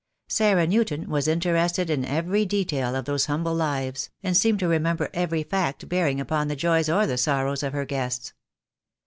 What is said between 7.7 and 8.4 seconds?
her guests.